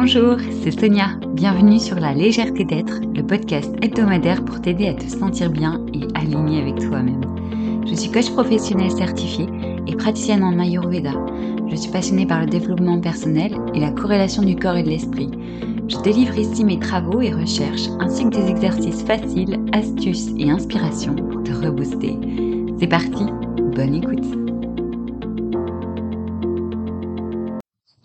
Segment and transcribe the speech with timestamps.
[0.00, 1.08] Bonjour, c'est Sonia.
[1.32, 6.06] Bienvenue sur La légèreté d'être, le podcast hebdomadaire pour t'aider à te sentir bien et
[6.14, 7.20] aligné avec toi-même.
[7.84, 9.48] Je suis coach professionnel certifié
[9.88, 11.14] et praticienne en Ayurveda.
[11.68, 15.32] Je suis passionnée par le développement personnel et la corrélation du corps et de l'esprit.
[15.88, 21.16] Je délivre ici mes travaux et recherches ainsi que des exercices faciles, astuces et inspirations
[21.16, 22.16] pour te rebooster.
[22.78, 23.24] C'est parti,
[23.74, 24.47] bonne écoute.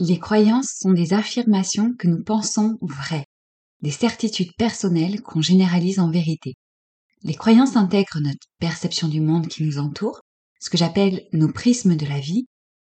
[0.05, 3.23] Les croyances sont des affirmations que nous pensons vraies,
[3.81, 6.55] des certitudes personnelles qu'on généralise en vérité.
[7.21, 10.19] Les croyances intègrent notre perception du monde qui nous entoure,
[10.59, 12.47] ce que j'appelle nos prismes de la vie,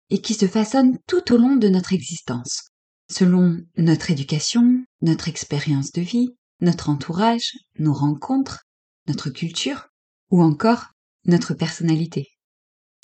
[0.09, 2.69] et qui se façonnent tout au long de notre existence,
[3.11, 6.29] selon notre éducation, notre expérience de vie,
[6.61, 8.63] notre entourage, nos rencontres,
[9.07, 9.89] notre culture,
[10.31, 10.87] ou encore
[11.25, 12.29] notre personnalité.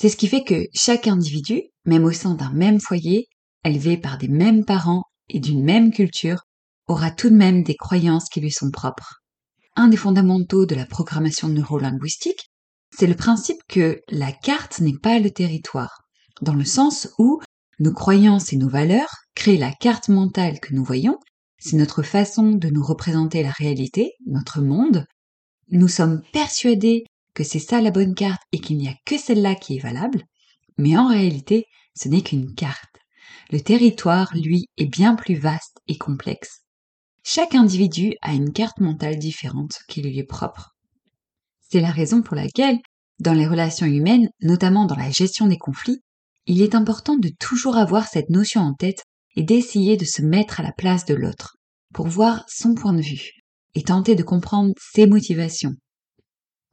[0.02, 3.28] C'est ce qui fait que chaque individu, même au sein d'un même foyer,
[3.64, 6.44] élevé par des mêmes parents et d'une même culture,
[6.88, 9.22] aura tout de même des croyances qui lui sont propres.
[9.76, 12.50] Un des fondamentaux de la programmation neurolinguistique,
[12.92, 16.02] c'est le principe que la carte n'est pas le territoire,
[16.42, 17.40] dans le sens où
[17.80, 21.18] nos croyances et nos valeurs créent la carte mentale que nous voyons,
[21.60, 25.06] c'est notre façon de nous représenter la réalité, notre monde.
[25.70, 27.04] Nous sommes persuadés
[27.34, 30.24] que c'est ça la bonne carte et qu'il n'y a que celle-là qui est valable,
[30.78, 32.89] mais en réalité, ce n'est qu'une carte.
[33.52, 36.62] Le territoire, lui, est bien plus vaste et complexe.
[37.24, 40.76] Chaque individu a une carte mentale différente qui lui est propre.
[41.68, 42.78] C'est la raison pour laquelle,
[43.20, 46.02] dans les relations humaines, notamment dans la gestion des conflits,
[46.46, 49.04] il est important de toujours avoir cette notion en tête
[49.36, 51.58] et d'essayer de se mettre à la place de l'autre,
[51.94, 53.32] pour voir son point de vue
[53.76, 55.74] et tenter de comprendre ses motivations.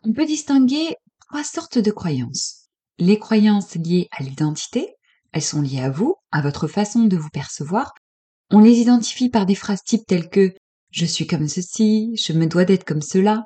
[0.04, 0.94] On peut distinguer
[1.28, 2.68] trois sortes de croyances.
[2.98, 4.95] Les croyances liées à l'identité,
[5.36, 7.92] elles sont liées à vous, à votre façon de vous percevoir.
[8.50, 10.54] On les identifie par des phrases types telles que
[10.90, 13.44] je suis comme ceci, je me dois d'être comme cela.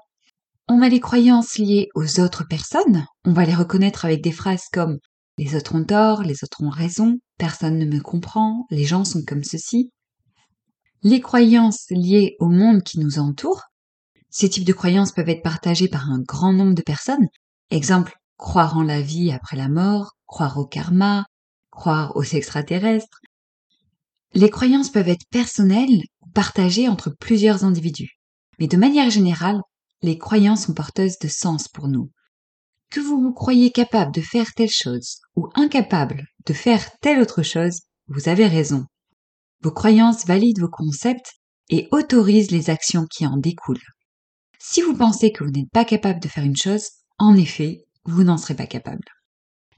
[0.68, 3.04] On a les croyances liées aux autres personnes.
[3.24, 4.98] On va les reconnaître avec des phrases comme
[5.36, 9.24] les autres ont tort, les autres ont raison, personne ne me comprend, les gens sont
[9.26, 9.90] comme ceci.
[11.02, 13.62] Les croyances liées au monde qui nous entoure.
[14.28, 17.26] Ces types de croyances peuvent être partagées par un grand nombre de personnes.
[17.72, 21.26] Exemple, croire en la vie après la mort, croire au karma,
[21.70, 23.20] croire aux extraterrestres.
[24.34, 28.18] Les croyances peuvent être personnelles ou partagées entre plusieurs individus.
[28.58, 29.60] Mais de manière générale,
[30.02, 32.10] les croyances sont porteuses de sens pour nous.
[32.90, 37.42] Que vous vous croyez capable de faire telle chose ou incapable de faire telle autre
[37.42, 38.86] chose, vous avez raison.
[39.62, 41.32] Vos croyances valident vos concepts
[41.68, 43.78] et autorisent les actions qui en découlent.
[44.58, 46.88] Si vous pensez que vous n'êtes pas capable de faire une chose,
[47.18, 49.04] en effet, vous n'en serez pas capable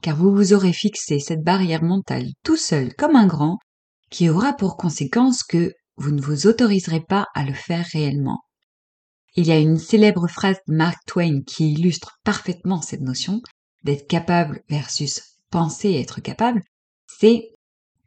[0.03, 3.57] car vous vous aurez fixé cette barrière mentale tout seul comme un grand,
[4.11, 8.41] qui aura pour conséquence que vous ne vous autoriserez pas à le faire réellement.
[9.35, 13.41] Il y a une célèbre phrase de Mark Twain qui illustre parfaitement cette notion
[13.83, 16.61] d'être capable versus penser être capable,
[17.07, 17.49] c'est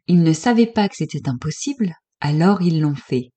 [0.05, 3.31] ils ne savaient pas que c'était impossible, alors ils l'ont fait.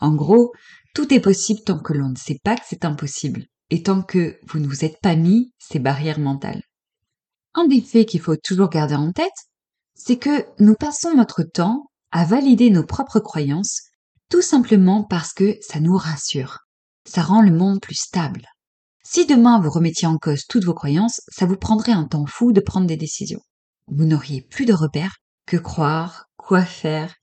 [0.00, 0.52] En gros,
[0.94, 4.36] tout est possible tant que l'on ne sait pas que c'est impossible, et tant que
[4.48, 6.62] vous ne vous êtes pas mis ces barrières mentales.
[7.54, 9.32] Un des faits qu'il faut toujours garder en tête,
[9.94, 13.80] c'est que nous passons notre temps à valider nos propres croyances
[14.30, 16.58] tout simplement parce que ça nous rassure.
[17.08, 18.46] Ça rend le monde plus stable.
[19.04, 22.52] Si demain vous remettiez en cause toutes vos croyances, ça vous prendrait un temps fou
[22.52, 23.42] de prendre des décisions.
[23.86, 27.14] Vous n'auriez plus de repères, que croire, quoi faire.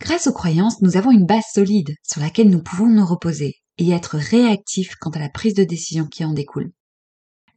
[0.00, 3.90] Grâce aux croyances, nous avons une base solide sur laquelle nous pouvons nous reposer et
[3.90, 6.70] être réactifs quant à la prise de décision qui en découle.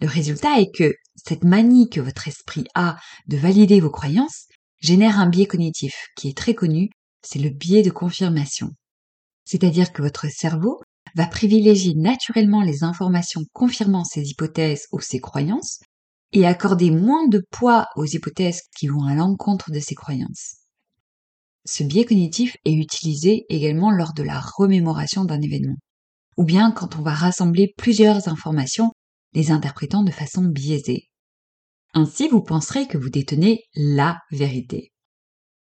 [0.01, 4.47] Le résultat est que cette manie que votre esprit a de valider vos croyances
[4.79, 6.89] génère un biais cognitif qui est très connu,
[7.21, 8.69] c'est le biais de confirmation.
[9.43, 10.79] C'est-à-dire que votre cerveau
[11.15, 15.79] va privilégier naturellement les informations confirmant ses hypothèses ou ses croyances
[16.31, 20.57] et accorder moins de poids aux hypothèses qui vont à l'encontre de ses croyances.
[21.65, 25.77] Ce biais cognitif est utilisé également lors de la remémoration d'un événement,
[26.37, 28.91] ou bien quand on va rassembler plusieurs informations
[29.33, 31.09] les interprétant de façon biaisée.
[31.93, 34.91] Ainsi, vous penserez que vous détenez la vérité.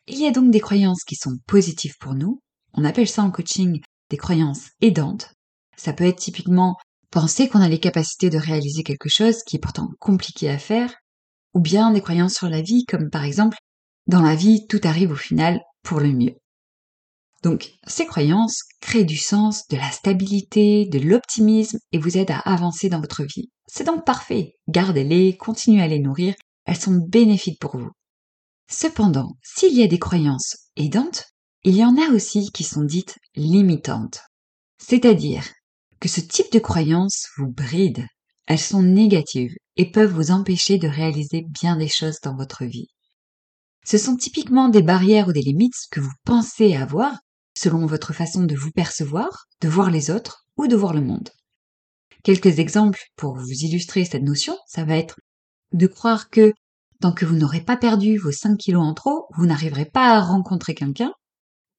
[0.08, 2.42] Il y a donc des croyances qui sont positives pour nous.
[2.74, 5.34] On appelle ça en coaching des croyances aidantes.
[5.78, 6.78] Ça peut être typiquement
[7.10, 10.94] penser qu'on a les capacités de réaliser quelque chose qui est pourtant compliqué à faire,
[11.54, 13.58] ou bien des croyances sur la vie comme par exemple
[14.08, 16.36] dans la vie tout arrive au final pour le mieux.
[17.44, 22.40] Donc, ces croyances créent du sens, de la stabilité, de l'optimisme et vous aident à
[22.40, 23.50] avancer dans votre vie.
[23.68, 24.56] C'est donc parfait.
[24.70, 26.36] Gardez-les, continuez à les nourrir,
[26.66, 27.92] elles sont bénéfiques pour vous.
[28.72, 31.26] Cependant, s'il y a des croyances aidantes,
[31.66, 34.22] il y en a aussi qui sont dites limitantes.
[34.78, 35.44] C'est-à-dire
[36.00, 38.08] que ce type de croyances vous bride.
[38.46, 42.88] Elles sont négatives et peuvent vous empêcher de réaliser bien des choses dans votre vie.
[43.86, 47.18] Ce sont typiquement des barrières ou des limites que vous pensez avoir
[47.64, 51.30] selon votre façon de vous percevoir, de voir les autres ou de voir le monde.
[52.24, 55.16] Quelques exemples pour vous illustrer cette notion, ça va être
[55.72, 56.54] de croire que
[57.00, 60.22] tant que vous n'aurez pas perdu vos 5 kilos en trop, vous n'arriverez pas à
[60.22, 61.14] rencontrer quelqu'un.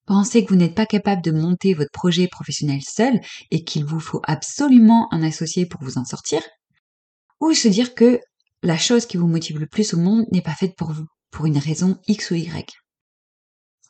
[0.06, 3.20] Pensez que vous n'êtes pas capable de monter votre projet professionnel seul
[3.50, 6.40] et qu'il vous faut absolument un associé pour vous en sortir.
[7.40, 8.20] Ou se dire que
[8.62, 11.44] la chose qui vous motive le plus au monde n'est pas faite pour vous, pour
[11.44, 12.72] une raison X ou Y.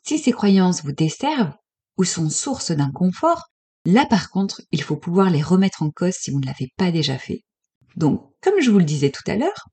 [0.03, 1.53] Si ces croyances vous desservent
[1.97, 3.43] ou sont source d'inconfort,
[3.85, 6.91] là par contre, il faut pouvoir les remettre en cause si vous ne l'avez pas
[6.91, 7.41] déjà fait.
[7.95, 9.69] Donc, comme je vous le disais tout à l'heure,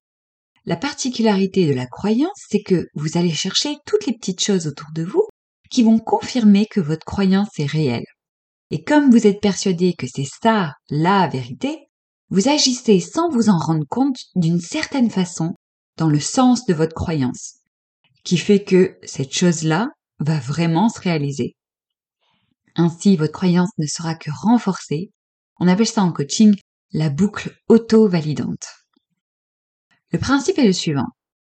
[0.64, 4.88] la particularité de la croyance, c'est que vous allez chercher toutes les petites choses autour
[4.94, 5.26] de vous
[5.70, 8.04] qui vont confirmer que votre croyance est réelle.
[8.70, 11.88] Et comme vous êtes persuadé que c'est ça la vérité,
[12.30, 15.54] vous agissez sans vous en rendre compte d'une certaine façon
[15.98, 17.56] dans le sens de votre croyance,
[18.24, 19.88] qui fait que cette chose-là
[20.20, 21.54] va vraiment se réaliser.
[22.74, 25.10] Ainsi, votre croyance ne sera que renforcée.
[25.58, 26.54] On appelle ça en coaching
[26.92, 28.66] la boucle auto-validante.
[30.10, 31.08] Le principe est le suivant.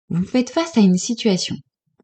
[0.09, 1.55] Vous faites face à une situation,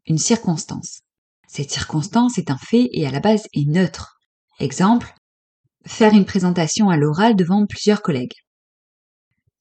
[0.06, 1.00] une circonstance.
[1.48, 4.18] Cette circonstance est un fait et à la base est neutre.
[4.58, 5.14] Exemple,
[5.86, 8.34] faire une présentation à l'oral devant plusieurs collègues.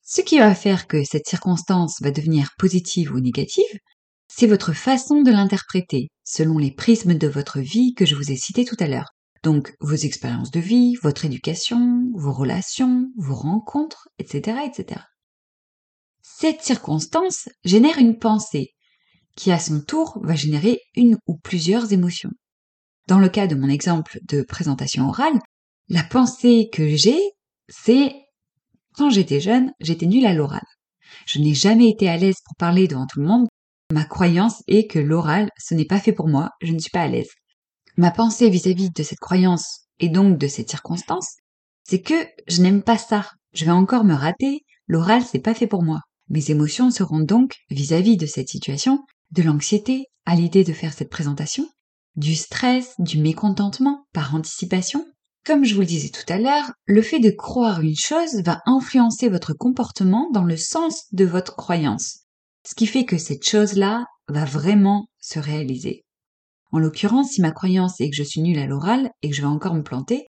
[0.01, 3.77] Ce qui va faire que cette circonstance va devenir positive ou négative,
[4.27, 8.36] c'est votre façon de l'interpréter, selon les prismes de votre vie que je vous ai
[8.36, 9.13] cités tout à l'heure.
[9.43, 15.01] Donc vos expériences de vie, votre éducation, vos relations, vos rencontres, etc., etc.
[16.21, 18.73] Cette circonstance génère une pensée
[19.35, 22.31] qui à son tour va générer une ou plusieurs émotions.
[23.07, 25.39] Dans le cas de mon exemple de présentation orale,
[25.89, 27.19] la pensée que j'ai,
[27.67, 28.13] c'est
[28.93, 30.61] quand j'étais jeune, j'étais nulle à l'oral.
[31.25, 33.47] Je n'ai jamais été à l'aise pour parler devant tout le monde.
[33.91, 37.01] Ma croyance est que l'oral, ce n'est pas fait pour moi, je ne suis pas
[37.01, 37.31] à l'aise.
[38.01, 41.36] Ma pensée vis-à-vis -vis de cette croyance et donc de cette circonstance,
[41.83, 42.15] c'est que
[42.48, 43.30] je n'aime pas ça.
[43.53, 46.00] Je vais encore me rater, l'oral, c'est pas fait pour moi.
[46.27, 51.12] Mes émotions seront donc, vis-à-vis de cette situation, de l'anxiété à l'idée de faire cette
[51.12, 51.69] présentation,
[52.15, 55.06] du stress, du mécontentement par anticipation.
[55.45, 58.63] Comme je vous le disais tout à l'heure, le fait de croire une chose va
[58.65, 62.21] influencer votre comportement dans le sens de votre croyance,
[62.68, 66.03] ce qui fait que cette chose-là va vraiment se réaliser.
[66.71, 69.41] En l'occurrence, si ma croyance est que je suis nulle à l'oral et que je
[69.41, 70.27] vais encore me planter,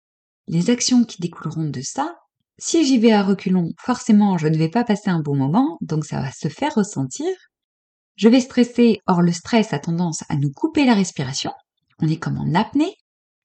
[0.49, 2.17] les actions qui découleront de ça
[2.59, 6.05] si j'y vais à reculons, forcément, je ne vais pas passer un bon moment, donc
[6.05, 7.27] ça va se faire ressentir.
[8.17, 11.51] Je vais stresser, or le stress a tendance à nous couper la respiration.
[11.99, 12.95] On est comme en apnée.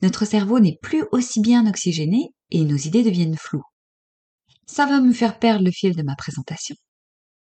[0.02, 3.64] Notre cerveau n'est plus aussi bien oxygéné et nos idées deviennent floues.
[4.68, 6.76] Ça va me faire perdre le fil de ma présentation.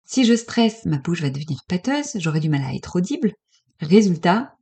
[0.06, 3.34] Si je stresse, ma bouche va devenir pâteuse, j'aurai du mal à être audible.
[3.82, 4.54] Résultat,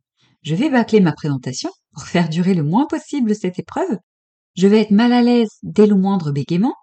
[0.46, 3.98] je vais bâcler ma présentation pour faire durer le moins possible cette épreuve.
[4.56, 6.76] Je vais être mal à l'aise dès le moindre bégaiement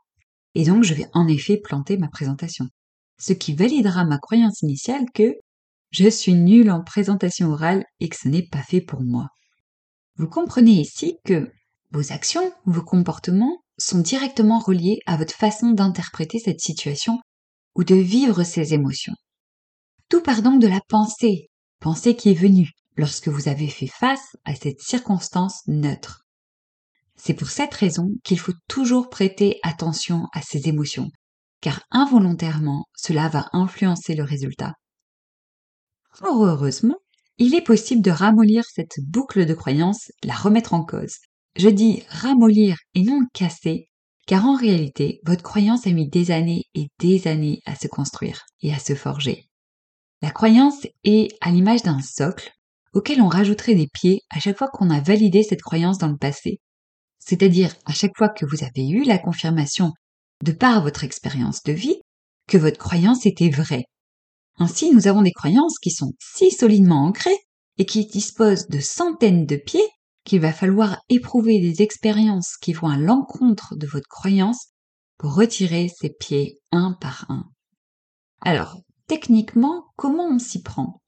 [0.54, 2.66] et donc, je vais en effet planter ma présentation.
[3.18, 5.34] Ce qui validera ma croyance initiale que
[5.90, 9.28] je suis nul en présentation orale et que ce n'est pas fait pour moi.
[10.16, 11.50] Vous comprenez ici que
[11.90, 17.18] vos actions, vos comportements sont directement reliés à votre façon d'interpréter cette situation
[17.74, 19.14] ou de vivre ces émotions.
[20.08, 21.48] Tout part donc de la pensée,
[21.80, 26.26] pensée qui est venue lorsque vous avez fait face à cette circonstance neutre.
[27.16, 31.10] C'est pour cette raison qu'il faut toujours prêter attention à ses émotions,
[31.60, 34.74] car involontairement, cela va influencer le résultat.
[36.22, 36.98] Heureusement,
[37.38, 41.16] il est possible de ramollir cette boucle de croyance, la remettre en cause.
[41.56, 43.88] Je dis ramollir et non casser,
[44.26, 48.44] car en réalité, votre croyance a mis des années et des années à se construire
[48.60, 49.48] et à se forger.
[50.20, 52.52] La croyance est à l'image d'un socle
[52.92, 56.16] auquel on rajouterait des pieds à chaque fois qu'on a validé cette croyance dans le
[56.16, 56.60] passé
[57.24, 59.92] c'est-à-dire à chaque fois que vous avez eu la confirmation
[60.42, 62.00] de par votre expérience de vie
[62.48, 63.84] que votre croyance était vraie.
[64.58, 67.38] Ainsi, nous avons des croyances qui sont si solidement ancrées
[67.78, 69.86] et qui disposent de centaines de pieds
[70.24, 74.66] qu'il va falloir éprouver des expériences qui vont à l'encontre de votre croyance
[75.16, 77.44] pour retirer ces pieds un par un.
[78.40, 81.01] Alors, techniquement, comment on s'y prend?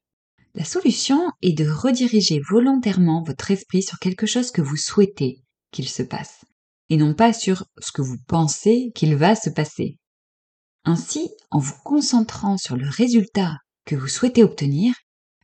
[0.56, 5.42] La solution est de rediriger volontairement votre esprit sur quelque chose que vous souhaitez,
[5.72, 6.44] qu'il se passe,
[6.90, 9.98] et non pas sur ce que vous pensez qu'il va se passer.
[10.84, 14.94] Ainsi, en vous concentrant sur le résultat que vous souhaitez obtenir,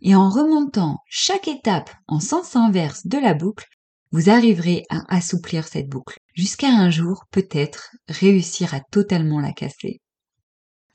[0.01, 3.67] et en remontant chaque étape en sens inverse de la boucle,
[4.13, 10.01] vous arriverez à assouplir cette boucle, jusqu'à un jour peut-être réussir à totalement la casser.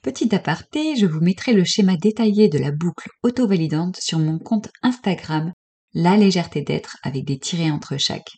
[0.05, 4.69] Petit aparté, je vous mettrai le schéma détaillé de la boucle auto-validante sur mon compte
[4.83, 5.51] Instagram,
[5.95, 8.29] la légèreté d'être avec des tirés entre chaque.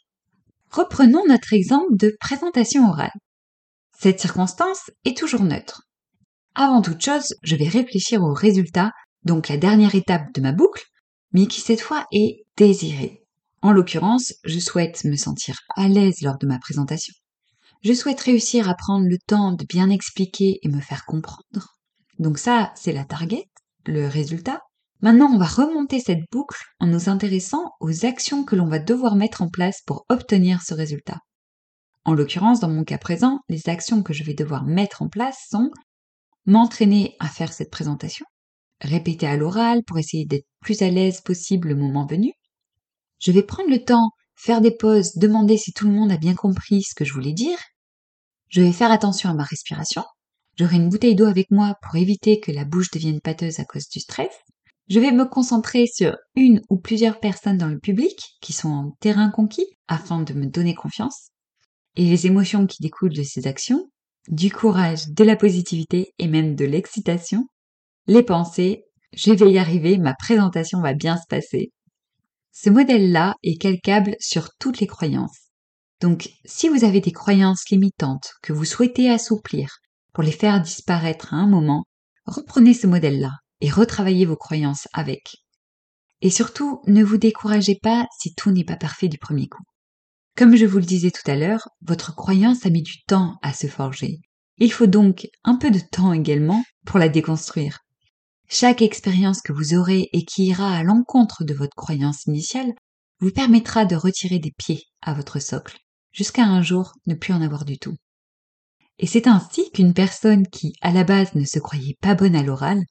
[0.71, 3.11] Reprenons notre exemple de présentation orale.
[3.99, 5.81] Cette circonstance est toujours neutre.
[6.55, 8.93] Avant toute chose, je vais réfléchir au résultat,
[9.25, 10.85] donc la dernière étape de ma boucle,
[11.33, 13.25] mais qui cette fois est désirée.
[13.61, 17.13] En l'occurrence, je souhaite me sentir à l'aise lors de ma présentation.
[17.83, 21.75] Je souhaite réussir à prendre le temps de bien expliquer et me faire comprendre.
[22.19, 23.45] Donc ça, c'est la target,
[23.85, 24.61] le résultat.
[25.01, 29.15] Maintenant, on va remonter cette boucle en nous intéressant aux actions que l'on va devoir
[29.15, 31.19] mettre en place pour obtenir ce résultat.
[32.03, 35.45] En l'occurrence, dans mon cas présent, les actions que je vais devoir mettre en place
[35.51, 35.69] sont
[36.45, 38.25] m'entraîner à faire cette présentation,
[38.81, 42.31] répéter à l'oral pour essayer d'être plus à l'aise possible le moment venu.
[43.19, 46.35] Je vais prendre le temps, faire des pauses, demander si tout le monde a bien
[46.35, 47.57] compris ce que je voulais dire.
[48.49, 50.03] Je vais faire attention à ma respiration.
[50.57, 53.89] J'aurai une bouteille d'eau avec moi pour éviter que la bouche devienne pâteuse à cause
[53.89, 54.31] du stress.
[54.89, 58.91] Je vais me concentrer sur une ou plusieurs personnes dans le public qui sont en
[59.01, 61.31] terrain conquis afin de me donner confiance.
[61.95, 63.89] Et les émotions qui découlent de ces actions,
[64.29, 67.47] du courage, de la positivité et même de l'excitation,
[68.05, 71.71] les pensées, je vais y arriver, ma présentation va bien se passer.
[72.59, 75.51] Ce modèle-là est calcable sur toutes les croyances.
[76.01, 79.77] Donc, si vous avez des croyances limitantes que vous souhaitez assouplir
[80.11, 81.85] pour les faire disparaître à un moment,
[82.25, 83.29] reprenez ce modèle-là
[83.61, 85.35] et retravaillez vos croyances avec.
[86.21, 89.63] Et surtout, ne vous découragez pas si tout n'est pas parfait du premier coup.
[90.35, 93.53] Comme je vous le disais tout à l'heure, votre croyance a mis du temps à
[93.53, 94.17] se forger.
[94.57, 97.77] Il faut donc un peu de temps également pour la déconstruire.
[98.49, 102.73] Chaque expérience que vous aurez et qui ira à l'encontre de votre croyance initiale
[103.19, 105.77] vous permettra de retirer des pieds à votre socle,
[106.13, 107.95] jusqu'à un jour ne plus en avoir du tout.
[108.99, 112.43] Et c'est ainsi qu'une personne qui, à la base, ne se croyait pas bonne à
[112.43, 112.83] l'oral,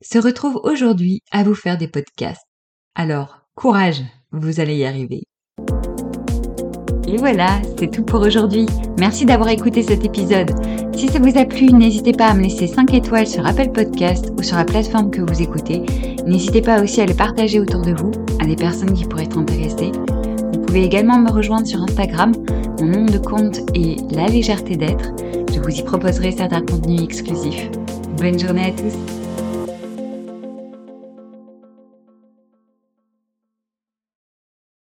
[0.00, 2.46] se retrouve aujourd'hui à vous faire des podcasts.
[2.94, 4.02] Alors, courage,
[4.32, 5.24] vous allez y arriver.
[7.12, 8.64] Et voilà, c'est tout pour aujourd'hui.
[8.98, 10.50] Merci d'avoir écouté cet épisode.
[10.96, 14.32] Si ça vous a plu, n'hésitez pas à me laisser 5 étoiles sur Apple Podcast
[14.38, 15.82] ou sur la plateforme que vous écoutez.
[16.26, 19.36] N'hésitez pas aussi à le partager autour de vous, à des personnes qui pourraient être
[19.36, 19.92] intéressées.
[20.54, 22.32] Vous pouvez également me rejoindre sur Instagram.
[22.80, 25.12] Mon nom de compte est La Légèreté d'être.
[25.54, 27.68] Je vous y proposerai certains contenus exclusifs.
[28.16, 29.21] Bonne journée à tous